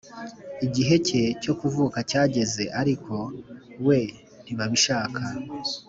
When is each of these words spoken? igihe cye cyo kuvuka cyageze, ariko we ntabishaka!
igihe 0.65 0.95
cye 1.07 1.23
cyo 1.43 1.53
kuvuka 1.59 1.97
cyageze, 2.09 2.63
ariko 2.81 3.13
we 3.87 3.97
ntabishaka! 4.55 5.21